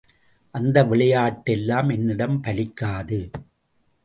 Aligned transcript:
அந்த 0.55 0.83
விளையாட்டெல்லாம் 0.83 1.91
என்னிடம் 1.91 2.43
பலிக்காது. 2.43 3.19